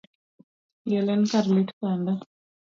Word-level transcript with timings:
Liel 0.87 1.13
en 1.15 1.23
kar 1.31 1.45
lit 1.55 1.69
kende. 1.79 2.13